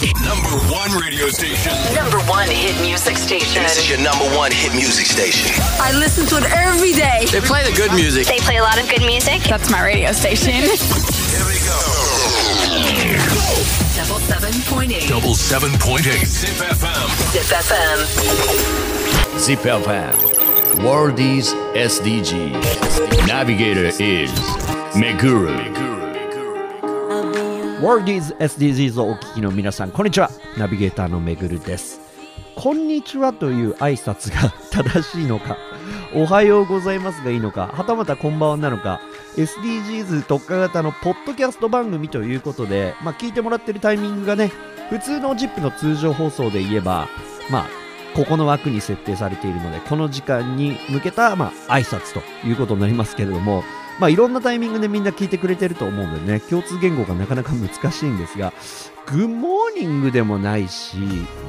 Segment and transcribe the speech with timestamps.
[0.00, 1.72] Number one radio station.
[1.94, 3.62] Number one hit music station.
[3.62, 5.52] This is your number one hit music station.
[5.76, 7.26] I listen to it every day.
[7.30, 8.26] They play the good music.
[8.26, 9.42] They play a lot of good music.
[9.42, 10.52] That's my radio station.
[10.54, 11.76] Here we go.
[13.94, 15.06] Double seven point eight.
[15.06, 16.26] Double seven point eight.
[16.26, 17.08] Zip FM.
[17.32, 17.98] Zip FM.
[19.36, 20.14] ZipFM
[20.80, 22.52] Worldies SDG
[23.26, 24.32] Navigator is
[24.96, 25.56] Meguru.
[25.56, 25.99] Meguru
[27.80, 30.30] Worldies SDGs をお聞きの皆さんこんにちは。
[30.58, 31.98] ナビゲーターのめぐるです。
[32.54, 35.56] こんにちはという挨拶が 正しいのか
[36.14, 39.00] おはようございますがいいのかはたまたこんばんはなのか
[39.38, 44.52] SDGs 特化型のポッドキャスト番組ということで、まあ、聞いてもらってるタイミングがね
[44.90, 47.08] 普通の ZIP の通常放送で言えば
[47.50, 47.66] まあ
[48.14, 53.64] ここの枠に設定されているのでこの時間に向けた、まあ、挨拶ということになりますけれども
[54.00, 58.54] まあ、いろんなタイミングでみんな聞いてくれてると思うのでね、共通言語がなかなか難しいんですが、
[59.06, 60.96] good morning でもないし、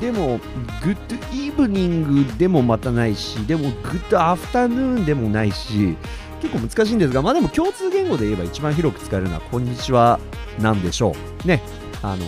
[0.02, 0.40] でも、
[0.84, 5.96] good evening でもまたないし、でも、 good afternoon でもないし、
[6.42, 10.20] 結構難しいんですが、まあでも共通言語で言えば一番広く使えるのは、こんにちは
[10.60, 11.48] なんでしょう。
[11.48, 11.64] ね、
[12.04, 12.26] あの、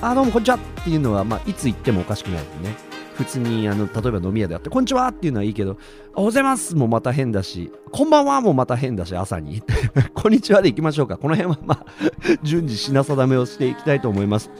[0.00, 2.93] あ、どうもこんにちはっていうのは、まあ、いつ言ってもおかしくないですね。
[3.14, 5.82] 普通にあの例えば飲み屋であって、こんにちはっていうのはいいけど、おはよ
[6.16, 9.62] うございますもまた変だし、こんばんはもまた変だし、朝に。
[10.14, 11.16] こんにちはでいきましょうか。
[11.16, 11.86] この辺はまあ、
[12.42, 14.50] 順次品定めをしていきたいと思います。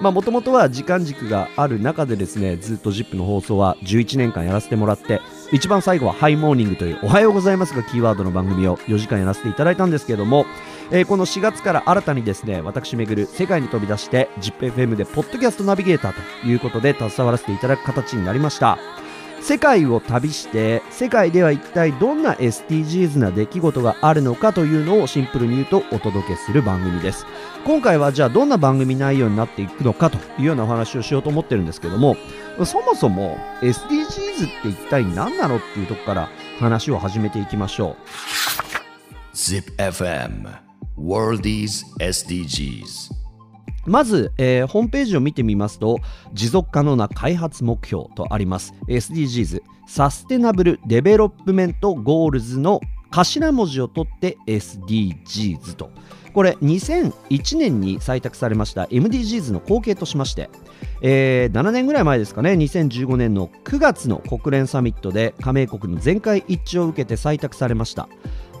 [0.00, 5.20] まあ、もともとは時間軸がある中でですね、ずっと ZIP の放送は11年間やらせてもらって、
[5.52, 10.46] 一番最後はハイモーニングというおはようございますがキーワードの番組を4時間やらせていただいたんですけども、
[10.90, 18.78] えーこの4月から新たにですね私めぐる世界に飛び出して ZIPFM でポッドキャストナビゲーターということで携わらせていただく形になりました。
[19.42, 27.26] 世界を旅して世界では一体どんな SDGs な出来事があるのかというのをシンプルに言うとお届けする番組です。
[27.64, 32.16] 今回はじゃあどんな番組内容になっていくのかというようなお話をしようと思ってるんですけども
[32.64, 36.28] そもそも SDGs って一体何なのっていうとこから
[36.60, 37.96] 話を始めていきましょ
[39.34, 39.36] う。
[39.36, 43.12] ZipFM Worldies SDGs
[43.86, 45.98] まず、えーホームページを見てみますと
[46.32, 48.74] 持続可能な開発目標とあります。
[48.88, 52.80] SDGs Sustainable Development Goals の
[53.10, 55.90] 頭文字を取って SDGs と。
[56.32, 60.48] これ2001年に採択されました MDGs の後継としまして、
[61.02, 62.52] えー7年ぐらい前ですかね。
[62.52, 68.08] 2015年の9月の国連サミットで加盟国の全会一致を受けて採択されました。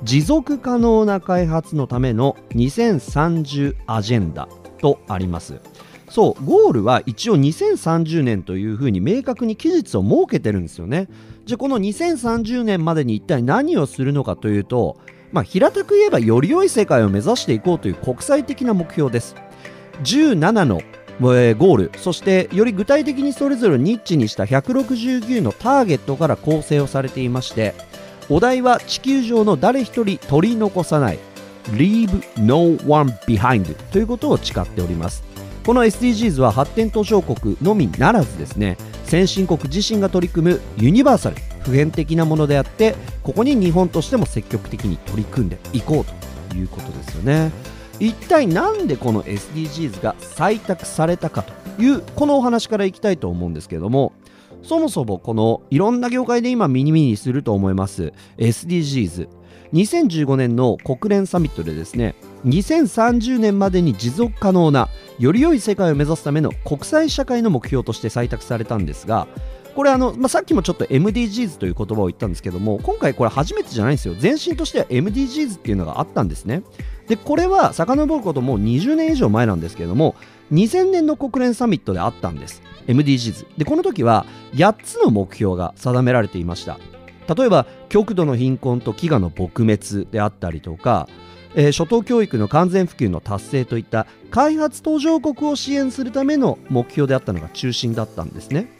[0.04, 4.48] 持続可能な開発のための2030アジェンダ
[4.80, 5.60] とあります。
[6.10, 11.08] そうゴールは一応2030年というふうに明確に期日を設けてるんですよね。
[11.46, 14.98] じゃあこの2030年までに一体何をするのかというと
[15.32, 19.34] まあ平たく言えばより良い世界を目指していこうという国際的な目標です。
[20.02, 20.82] 17の
[21.20, 27.74] ゴールそしてより具体的にそれぞれニッチにした169のターゲットから構成をされていまして
[28.32, 31.18] お題は地球上の誰一人取り残さない。
[31.72, 35.22] Leave No One Behind ということを誓っております。
[35.66, 47.52] この SDGs は発展途上国のみならずですね先進国自身が取り組むユニバーサル普遍的なものであってここに日本としても積極的に取り組んでいこうということですよね。
[48.00, 54.14] 一体なんでこの SDGs が採択されたかというこのお話からいきたいと思うんですけれども
[54.62, 58.12] そもそもこのいろんな業界で今ミニミニすると思います。
[58.38, 59.28] SDGs
[59.72, 62.14] 2015年の国連サミットでですね
[62.44, 69.26] 2030年までに持続可能なより良い世界を目指すための国際社会の目標として採択されたんですが
[69.74, 74.14] これあの、まあ、さっきもちょっと MDGs という言葉を言ったんですけども今回これ初めてじゃないんですよ。
[74.20, 76.62] 前身としては MDGs っていうのがあったんですね。
[77.12, 80.14] でこれは遡ることもう20年以上前なんですけれども
[80.50, 82.62] 2000年の国連サミットであったんです。
[82.86, 84.24] MDGs でこの時は
[84.54, 86.78] 8つの目標が定められていました。
[87.36, 91.06] 例えば極度の貧困と飢餓の撲滅であったりとか、
[91.54, 98.72] えー初等教育の完全普及の達成といった開発途上国を支援するための目標であったのが中心だったんですね。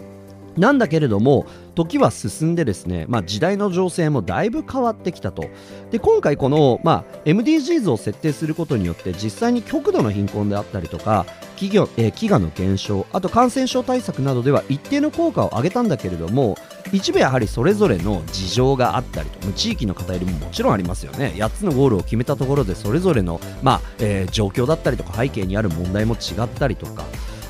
[0.56, 5.44] なんだけれども時は進んでですね、まあ、時代の情勢もだいぶ変わってきたと。
[5.90, 16.56] で今回この、まあ、MDGs を設定することによって実際に極度の貧困であったりとか企業、え飢餓の減少あと感染症対策などでは一定の効果を上げたんだけれども
[16.92, 21.34] 一部やはりそれぞれの事情があったりと地域の偏りももちろんありますよね。
[21.36, 27.04] 8つのゴールを決めたところでそれぞれの、まあえー状況だったりとか背景にある問題も違ったりとか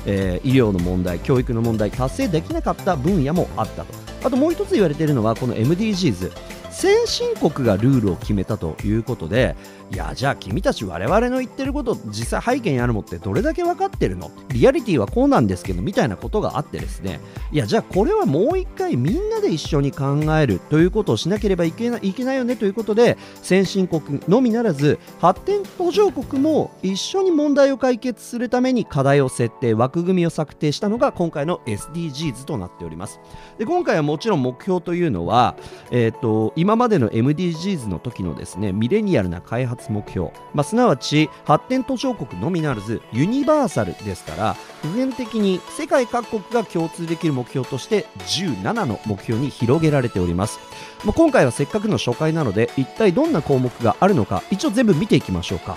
[0.05, 4.02] えー医療の問題、教育の問題達成できなかった分野もあったと。
[4.23, 6.31] あともう一つ言われているのはこの MDGs
[6.73, 9.55] 先進国がルールを決めたということで
[9.91, 14.31] いやじゃあ君たち我々の言ってること実際背景にあるもってどれだけ分かってるの？
[14.49, 17.19] リアリティはこうなんですけどみたいなことがあってですね。
[17.51, 33.19] いやじゃあこれはもう一回みんなで一緒に考えるということをしなければいけないいけないよねということで先進国のみならず発展途上国も一緒に問題を解決するために課題を設定枠組みを策定したのが今回の SDGs となっております。
[33.59, 35.55] で今回はもちろん目標というのは、
[35.91, 50.57] えー、と今までの MDGs の時のですねミレニアルな開発目標、まあ、すなわち発展途上国のみならずユニバーサルですから普遍的に世界各国が共通できる目標として17の目標に広げられております、
[51.03, 55.75] まあ、今回はせっかくの初回なので一体どんな項目があるのか一応全部見ていきましょうか。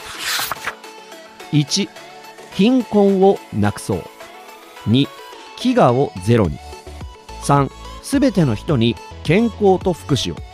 [1.51, 1.89] 1
[2.53, 3.99] 貧困をなくそう。
[4.89, 5.09] 2
[5.59, 6.59] 飢餓をゼロに。
[7.43, 7.73] 3
[8.05, 8.95] すべての人に
[9.25, 10.46] 健康と福祉を。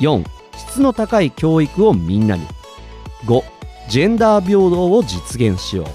[0.00, 0.24] 4
[0.56, 2.46] 質の高い教育をみんなに。
[3.24, 3.42] 5
[3.88, 5.86] ジェンダー平等を実現しよ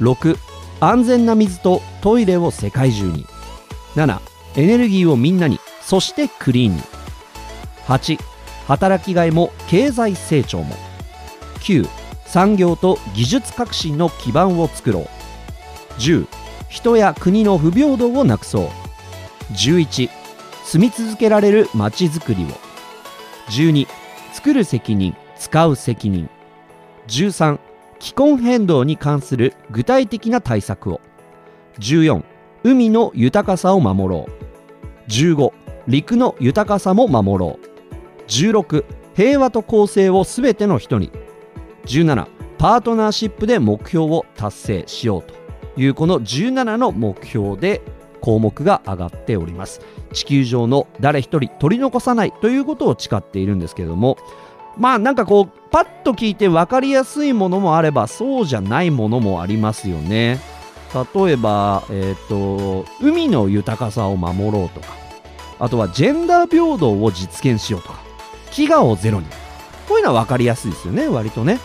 [0.00, 0.04] う。
[0.04, 0.36] 6
[0.80, 3.26] 安全な水とトイレを世界中に。
[3.94, 4.20] 7
[4.56, 5.58] エネルギーをみんなに。
[5.80, 6.82] そしてクリーンに。
[7.86, 8.18] 8
[8.66, 10.76] 働きがいも経済成長も。
[11.60, 11.88] 9
[12.26, 15.06] 産業と技術革新の基盤を作ろう。
[15.98, 16.26] 10
[16.68, 18.68] 人や国の不平等をなくそう。
[19.52, 20.10] 11
[20.64, 22.67] 住み続けられるまちづくりを。
[23.50, 23.86] 12
[24.32, 26.28] 作る責任使う責任。
[27.06, 27.58] 13
[27.98, 31.00] 気候変動に関する具体的な対策を。
[31.78, 32.24] 14
[32.64, 35.10] 海の豊かさを守ろう。
[35.10, 35.52] 15
[35.86, 37.66] 陸の豊かさも守ろう。
[38.28, 38.84] 16
[39.14, 41.10] 平和と公正をすべての人に。
[41.86, 42.26] 17
[42.58, 45.34] パートナーシップで目標を達成しようと
[45.80, 47.80] いうこの17の目標で
[48.20, 49.80] 項目が上がっております。
[50.12, 54.16] 地球上の誰一人取り残さないということを誓っているんですけれども
[54.76, 60.40] まあなんかこうパッと聞いて分かりやすいものもあればそうじゃないものもありますよね。
[60.94, 64.86] 例えば、えーと、海の豊かさを守ろうとか
[65.58, 68.00] あとはジェンダー平等を実現しようとか
[68.52, 69.26] 飢餓をゼロに。
[69.88, 71.58] こういうのは分かりやすいですよね割とね。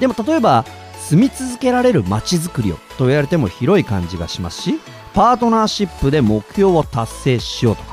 [0.00, 0.64] でも例えば
[0.98, 4.80] 住み続けられる街づくりをと言われても広い感じがしますし
[5.12, 7.90] パートナーシップで目標を達成しようとか。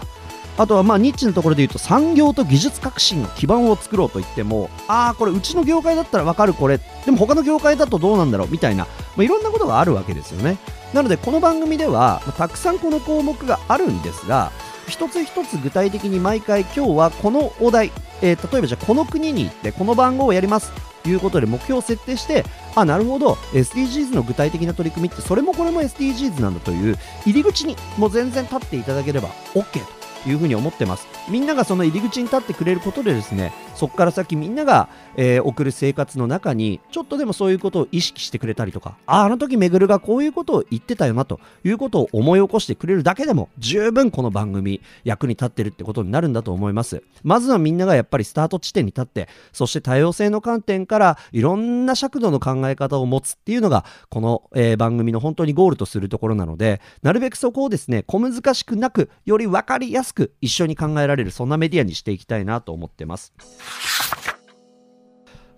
[0.57, 6.79] あとはまあニッチなところで言うと産業と技術革新の基盤を作ろうと言ってもああこれうちの業界だったらわかるこれ。
[7.05, 8.85] でも他の業界だとどうなんだろうみたいな、
[9.15, 10.57] まあ、いろんなことがあるわけですよね。
[10.93, 14.51] なのでこの番組では、まあ、たくさんこの項目があるんですが
[14.87, 17.91] 一つ一つ具体的に毎回今日はこのお題、
[18.21, 20.71] えー、例えばじゃあこの国に行ってこの番号をやります。
[21.09, 22.43] いうことで目標を設定して
[22.75, 23.33] あなるほど。
[23.53, 29.96] SDGs の具体的な取り組みってそれもこれも SDGs なんだという入り口にもう全然立っていただければ OK と。
[30.27, 31.07] いうふうに思ってます。
[31.29, 47.03] みんながその入り口に立ってくれることでですねそこから先みんなが、えー、送る生活の中にちょっとでもそういうことを意識してくれたりとかああの時めぐるがこういうことを言ってたよなということを思い起こしてくれるだけでも十分この番組役に立ってるってことになるんだと思います。
[47.23, 63.33] まずはみんながやっぱりスタート地点に立ってそして多様性の観点からいろんな尺度の考え方を持つっていうのがこの、えー、番組の本当にゴールとするところなのでなるべくそこをですね小難しくなくより分かりやすくく一緒に考えられるそんなメディアにしていきたいなと思ってます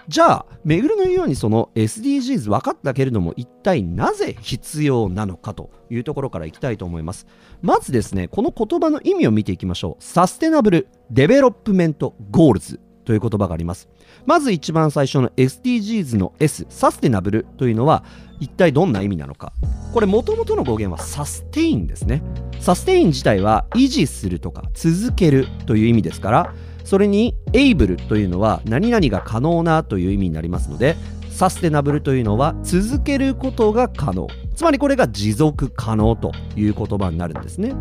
[0.10, 7.28] じゃあ、めぐるの言うようにその SDGs 分かったけれども、一体なぜ必要なのかというところからいきたいと思います。
[7.62, 10.04] まずですね、この言葉の意味を見ていきましょう。
[10.04, 12.80] Sustainable Development Goals
[13.10, 13.90] という言葉があります。
[14.28, 18.04] まず一番最初の SDGs の S、 Sustainable というのは
[18.40, 19.52] 一体どんな意味なのか。
[19.96, 22.22] これ元々の語源はサステインですね。
[22.60, 30.96] サステイン自体は維持するとか続けるという意味ですから、それに able というのは何々が可能なという意味になりますので
[31.30, 37.74] サステナブルというのは続けることが可能つまりこれが持続可能という言葉になるんですね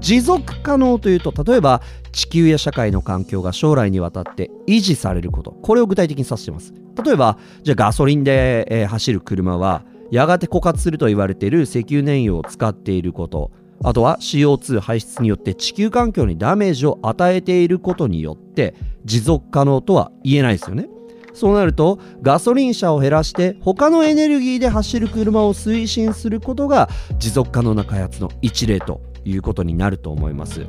[0.00, 5.52] 持続可能というと例えば地球や社会の環境が将来にわたって維持されること。
[5.52, 6.74] これを具体的に指しています。
[7.04, 13.50] 例えばじゃあガソリンで、えー、走る車はやがて枯渇すると言われている石油燃料を使っていること。
[13.82, 20.88] あとは CO2 排出によって地球環境にダメージを与えていることによって持続可能とは言えないですよね。
[21.34, 30.66] そうなるとガソリン車を減らして他のエネルギーで走る車を推進することが持続可能な開発の一例ということになると思います。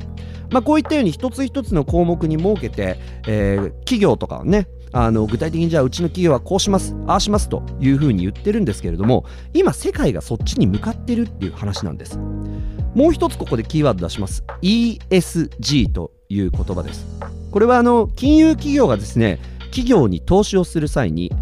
[0.50, 12.18] まあ、こういったように一つ一つの項目に設けて、えー、企業とかねあの具体的にじゃあうちの企業はこうしますああしますというふうに言ってるんですけれども今世界がそっちに向かってるっていう話なんです。
[12.18, 14.44] もう一つここでキーワード出します。
[14.62, 17.06] ESG という言葉です。
[17.20, 21.32] ここれはあの金融企業がですね企業に投資をする際に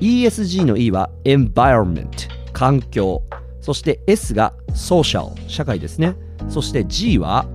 [0.00, 2.08] ESG の E は Environment
[2.52, 3.22] 環境
[3.60, 6.16] そして S が Social 社会ですね。
[6.48, 7.46] そして G は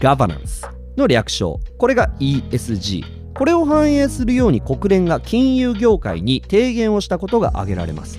[0.00, 1.60] Governance の略称。
[1.78, 3.04] これが ESG
[3.34, 8.18] これを反映するように国連が金融業界に提言をしたことが挙げられます。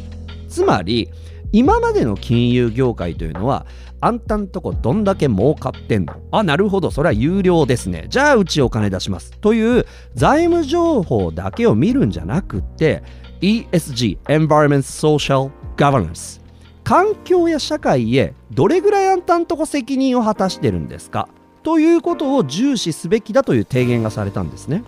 [0.49, 1.09] つまり
[1.51, 3.65] 今までの金融業界というのは
[4.01, 6.15] あんたんとこどんだけ儲かってんの？
[6.31, 6.91] あなるほど。
[6.91, 8.07] それは有料ですね。
[8.09, 9.31] じゃあうちお金出します。
[9.39, 9.85] という
[10.15, 13.01] 財務情報だけを見るんじゃなくって
[13.39, 16.41] ESG Environment Social Governance
[16.85, 21.27] 環境や社会へどれぐらいあんたんとこ責任を果たしてるんですか？
[21.63, 24.83] ということを重視すべきだという提言がされたんですね。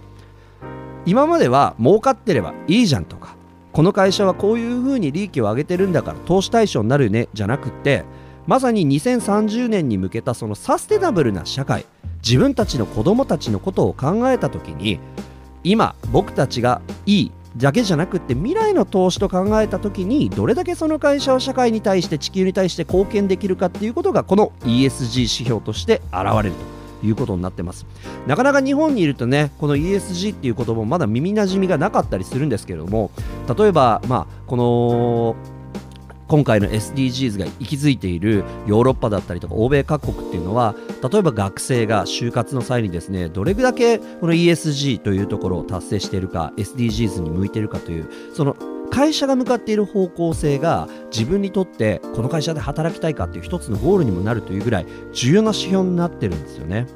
[1.07, 3.35] 今までは儲かってればいいじゃんとか
[3.71, 8.03] この会社はこういうふうに利益を上げてるんだから投資対象になるねじゃなくって
[8.45, 11.85] まさに2030年に向けたそのサステナブルな社会
[12.21, 14.99] 自分たちの子供たちのことを考えた時に
[15.63, 26.55] 今僕たちがいいだけじゃなくって未来の投資と考えた時にどれだけその会社を社会に対して地球に対して貢献できるかっていうことがこの ESG 指標として現れる
[27.01, 27.85] ということになってます。
[28.27, 33.11] なかなか日本にいるとねこの ESG っていう言葉もまだ耳なじみがなかったりするんですけれども
[33.57, 35.35] 例えばまあこの
[36.27, 40.75] 今回の SDGs が息づいているヨーロッパだったりとか欧米各国っていうのは
[41.09, 48.55] 例えば学生が就活の際にですねどれだけこの ESG というところを達成しているか SDGs に向いているかというその
[48.89, 56.87] 会社が向かっている方向性が自分にとってこの会社で働きたいかっていう一つのゴールにもなるというぐらい重要な指標になってるんですよね。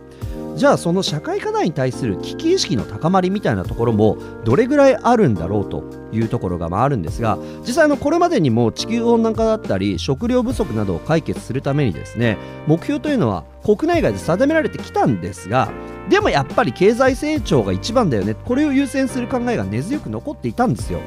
[0.55, 15.71] じゃあその社会課題に対する危機意識の高まりみたいなところもどれぐらいあるんだろうというところがまあるんですが実際のこれまでにも地球温暖化だったり食料不足などを解決するためにですね目標というのは国内外で定められてきたんですが
[16.09, 20.99] でもやっぱり経済成長が一番だよねこれを優先する考えが根強く残っていたんですよ。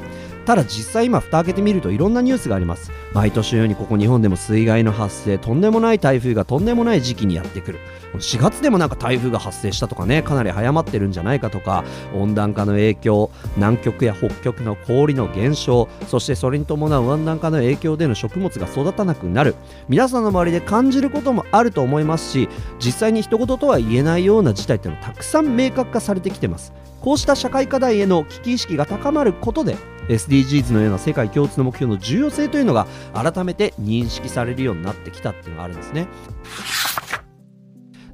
[0.45, 2.91] ただ実際今蓋開けてみるといろんなニュースがあります。
[3.13, 7.79] 毎年のようにここ日本でも水害の発生とんでもない台風がとんでもない時期にやってくる。
[8.13, 11.83] 4月でもなんか台風が発生したとかねかなり早まってるんじゃないかとか
[12.13, 19.55] 温暖化の影響南極や北極の氷の減少そしてそれに伴う温暖化の影響での食物が育たなくなる。
[19.89, 22.49] 皆さんの周りで感じることもあると思いますし
[22.79, 26.73] 実際に一言とは言えないような事態っていうのはたくさん明確化されてきてます。
[27.01, 29.77] こうした社会課題への危機意識が高まることで
[30.09, 36.07] SDGs のような世界共通の目標の重要性というのが改めて認識されるようになってきたっていうのがあるんですね。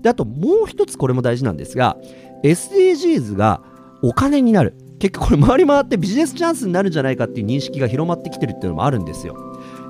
[0.02, 1.98] であともう一つこれも大事なんですが
[2.44, 3.62] SDGs が
[4.02, 4.76] お金になる。
[5.00, 9.36] 結局これ回り回ってビジネスチャンスになるんじゃないかっていう認識が広まってきてるっていうのもあるんですよ。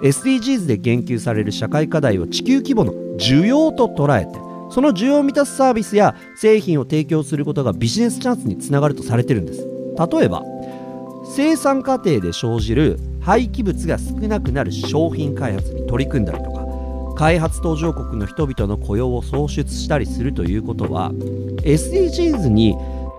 [0.04, 4.40] SDGs で言及される社会課題を地球規模の需要と捉えて
[4.72, 9.68] その需要を満たすサービスや製品を提供することがビジネスチャンスにつながるとされてるんです。
[10.12, 10.44] 例えば
[11.24, 16.66] 生産過程で生じる廃棄物が少なくなる商品開発に取り組んだりとか
[17.16, 22.76] 開発途上国の人々の雇用を創出したりするということは SDGs に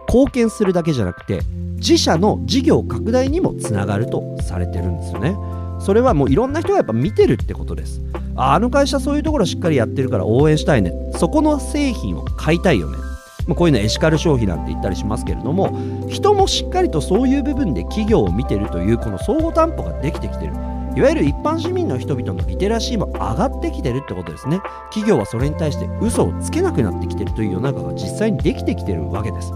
[0.08, 1.40] 貢献するだけじゃなくて
[1.76, 5.36] 自社の事業拡大にもつながるとされてるんですよね。
[5.80, 8.00] それはもういろんな人がやっぱ見てるってことです。
[8.36, 10.92] ああの会社そういうところしっかりやってるから応援したいね。
[11.16, 12.98] そこの製品を買いたいよね。
[13.46, 15.76] まあ、こういうのエシカル消費なんて言ったりしますけれども
[16.08, 20.52] 人もしっかりとそういう部分で企業を見てるというこの相互担保ができてきてる。
[20.94, 24.60] いわゆる一般市民の人々のリテラシーも上がってきてるってことですね。
[24.90, 29.52] 企業はそれに対して嘘をつけなくなってきてるという世の中が実際にできてきてるわけです。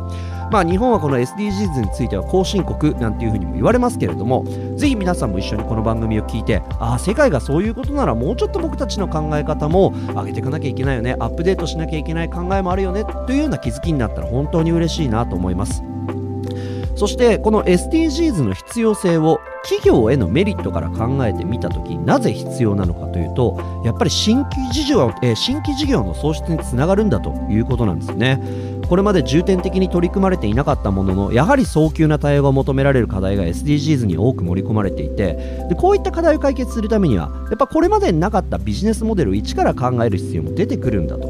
[0.50, 4.44] まあ日本はこの SDGs については後進国なんていうふうにも言われますけれども
[4.76, 15.95] ぜひ皆さんも一緒にこの番組を聞いてああ世界がそういうことならもうちょっと僕たちの考え方も上げていかなきゃいけないよねアップデートしなきゃいけない考えもあるよねというような気づきになったら本当に嬉しいなと思います。
[16.96, 28.42] そしてこの SDGs の必要性を企業へのメリットから考えてみたときなぜ必要なのかというとやっぱり新規事業、えー、新規事業の創出につながるんだということなんですね。
[28.88, 35.34] これまで重点的に取り組まれていなかったもののやはり早急な対応が求められる課題が SDGs に多く盛り込まれていて
[35.68, 41.26] でこういった課題を解決するためにはやっぱこれまでになかったビジネスモデルを一から考える必要も出てくるんだと。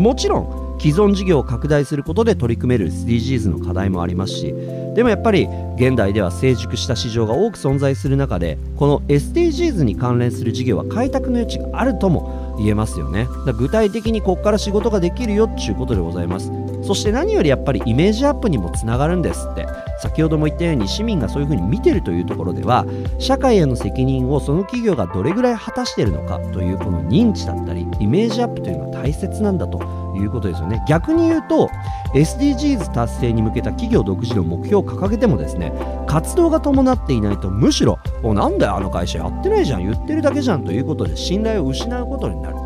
[0.00, 4.54] もちろん既存事業を拡大することで取り組める SDGs の課題もありますし
[4.98, 13.28] でもやっぱり現代では成熟した市場が多く存在する中でこの SDGs に関連する事業は開拓の余地があるとも言えますよね。
[13.46, 16.50] だ具体的にここから仕事ができるよっていうことでございます。
[16.82, 19.68] そして何よりやっぱりイメージアップにもつながるんですって。
[20.00, 22.86] 先ほども言ったように市民がそういうふうに見てるというところでは
[23.18, 29.78] 社会への責任をその企業がどれぐらい果たしているのかというこの認知だったりイメージアップというのは大切なんだと
[30.18, 30.82] いうことですよね。
[30.88, 31.70] 逆に言うと
[32.14, 35.72] SDGs 達成に向けた企業独自の目標を掲げてもですね
[36.06, 42.56] 活動が伴っていないとむしろ「おなんだよあの会社やってないじゃん言ってるだけじゃん」ということで信頼を失うことになる。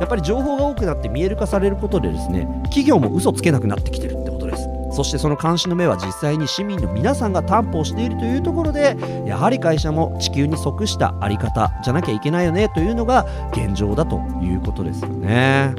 [0.00, 4.66] やっぱり情報が多くなって見える化されることでですね企業も嘘つけなくなってきてるってことです。
[4.92, 15.74] そしてその監視の目は実際に市民の皆さんが担保しているというところでやはり会社も地球に即したあり方じゃなきゃいけないよねというのが現状だということですよね。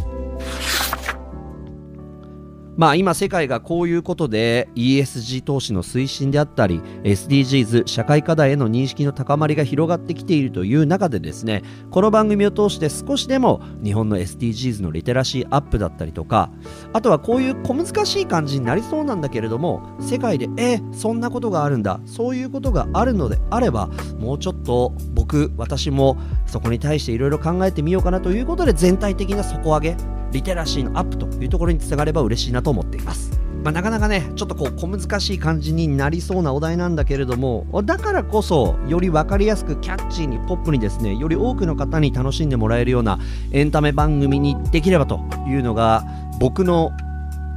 [2.81, 11.61] まあ今世界がこういうことで ESG 投資の推進であったり SDGs 社会課題への認識の高まりが広がってきているという中でですね
[11.91, 16.50] この番組を通して少しでも日本の SDGs のリテラシーアップだったりとか
[16.91, 33.31] あとはこういう小難しい感じになりそうなんだけれども世界でえそんなことがあるんだそういうことがあるのであればもうちょっと僕私もそこに対していろいろ考えてみようかなということで全体的な底上げリテラシーのアップというところにつながれば嬉しいなと思っています。
[33.63, 43.19] まあ、なかなかね、ちょっとこう小難しい感じになりそうなお題なんだけれども、だからこそ、より分かりやすくキャッチーにポップにですね、より多くの方に楽しんでもらえるような
[43.51, 46.03] エンタメ番組にできればというのが、
[46.39, 46.91] 僕の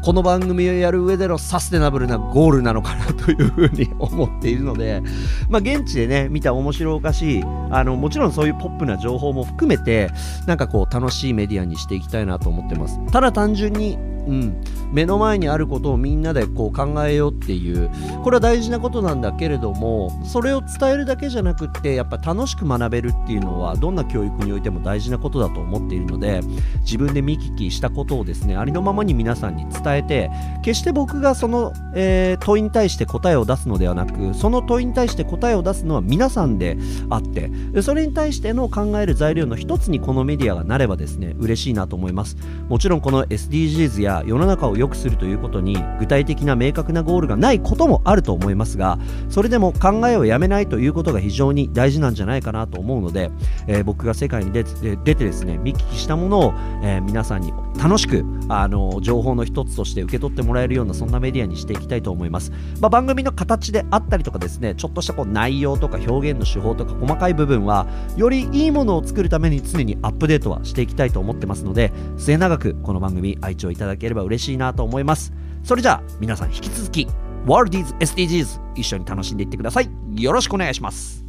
[0.04, 5.02] この番組をやる上でのサステナブルなゴールなのかなというふうに思っているので、
[5.49, 10.11] まあ、現地でね見た面白おかしいあのもちろんそういうポップな情報も含めて
[10.46, 13.00] なんかこう楽しいメディアにしていきたいなと思ってます。
[13.12, 13.96] ただ単純に
[14.26, 14.62] うん、
[14.93, 17.90] 目の前にあることをみんなでこう考えようっていう。
[18.23, 26.40] これは大事なことなんだけれどもそれを伝えるだけじゃなくってやっぱ楽しく学べるっていうのはどんな教育においても大事なことだと思っているので
[26.81, 30.31] 自分で見聞きしたことをですねありのままに皆さんに伝えて
[30.62, 36.76] 決して僕がその、えー問いに対して答えを出すのではなくその問いに対して答えを出すのは皆さんで
[37.11, 37.50] あって
[37.83, 42.37] それに対しての考える材料の一つにこのメディアがなればですね嬉しいなと思います。
[42.69, 53.30] もちろんこの SDGs や世の中を良くするということに具体的な明確なゴールがないこともあると思いますがそれでも考えをやめないということが非常に大事なんじゃないかなと思うので、
[53.66, 56.52] えー僕が世界に出て出てですね見聞きしたものを、
[56.83, 67.86] えー皆さんに楽しくあの情報の一つとして受け取ってもらえるようなそんなメディアにしていきたいと思います、まあ、番組の形であったりとかですねちょっとしたこう内容とか表現の手法とか細かい部分は
[68.17, 75.32] よりいいものを作るために常にアップデートはしていきたいと思ってますので末永くこの番組愛聴いただければ嬉しいなと思います。
[75.62, 77.08] それじゃあ皆さん引き続き
[77.47, 79.88] Worldies SDGs 一緒に楽しんでいってください。
[80.17, 81.25] よろしくお願いします